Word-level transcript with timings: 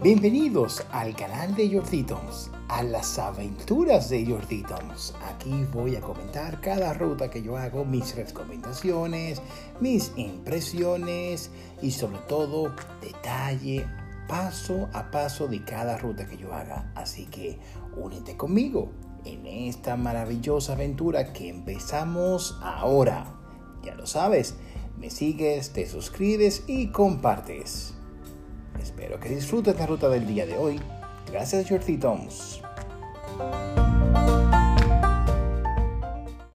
Bienvenidos 0.00 0.86
al 0.92 1.16
canal 1.16 1.56
de 1.56 1.74
Jordi 1.74 2.04
Toms, 2.04 2.52
a 2.68 2.84
las 2.84 3.18
aventuras 3.18 4.08
de 4.08 4.24
Jordi 4.24 4.62
Toms. 4.62 5.12
Aquí 5.24 5.66
voy 5.72 5.96
a 5.96 6.00
comentar 6.00 6.60
cada 6.60 6.94
ruta 6.94 7.28
que 7.28 7.42
yo 7.42 7.56
hago, 7.56 7.84
mis 7.84 8.14
recomendaciones, 8.14 9.42
mis 9.80 10.12
impresiones 10.14 11.50
y 11.82 11.90
sobre 11.90 12.18
todo 12.28 12.72
detalle 13.00 13.88
paso 14.28 14.88
a 14.92 15.10
paso 15.10 15.48
de 15.48 15.64
cada 15.64 15.98
ruta 15.98 16.28
que 16.28 16.36
yo 16.36 16.54
haga. 16.54 16.92
Así 16.94 17.26
que 17.26 17.58
únete 17.96 18.36
conmigo 18.36 18.92
en 19.24 19.46
esta 19.48 19.96
maravillosa 19.96 20.74
aventura 20.74 21.32
que 21.32 21.48
empezamos 21.48 22.56
ahora. 22.62 23.26
Ya 23.82 23.96
lo 23.96 24.06
sabes, 24.06 24.54
me 24.96 25.10
sigues, 25.10 25.72
te 25.72 25.88
suscribes 25.88 26.62
y 26.68 26.92
compartes. 26.92 27.97
Espero 28.82 29.18
que 29.18 29.28
disfrutes 29.30 29.76
la 29.78 29.86
ruta 29.86 30.08
del 30.08 30.26
día 30.26 30.46
de 30.46 30.56
hoy. 30.56 30.80
Gracias, 31.30 31.68
Jordi 31.68 31.96
Toms. 31.98 32.62